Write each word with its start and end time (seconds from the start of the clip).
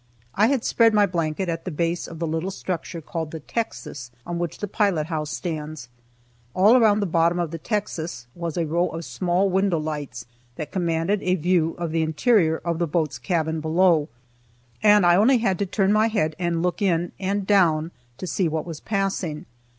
I 0.33 0.47
had 0.47 0.63
spread 0.65 0.95
my 0.95 1.05
blanket 1.05 1.47
at 1.47 1.63
the 1.63 1.69
base 1.69 2.07
of 2.07 2.17
the 2.17 2.25
little 2.25 2.49
structure 2.49 3.01
called 3.01 3.29
the 3.29 3.39
"Texas," 3.39 4.09
on 4.25 4.39
which 4.39 4.57
the 4.57 4.67
pilot 4.67 5.05
house 5.13 5.29
stands. 5.29 5.89
All 6.55 6.75
around 6.75 7.01
the 7.01 7.05
bottom 7.05 7.37
of 7.37 7.51
the 7.51 7.59
"Texas" 7.59 8.25
was 8.33 8.57
a 8.57 8.65
row 8.65 8.87
of 8.87 9.05
small 9.05 9.47
window 9.51 9.77
lights 9.77 10.25
that 10.55 10.71
commanded 10.71 11.21
a 11.21 11.35
view 11.35 11.75
of 11.77 11.91
the 11.91 12.01
interior 12.01 12.57
of 12.65 12.79
the 12.79 12.87
boat's 12.87 13.19
cabin 13.19 13.61
below, 13.61 14.09
and 14.81 15.05
I 15.05 15.15
only 15.15 15.37
had 15.37 15.59
to 15.59 15.67
turn 15.67 15.93
my 15.93 16.07
head 16.07 16.35
and 16.39 16.63
look 16.63 16.81
in 16.81 17.11
and 17.19 17.45
down, 17.45 17.91
to 18.17 18.25
see 18.25 18.47
what 18.47 18.65
was 18.65 18.79
passing. 18.79 19.45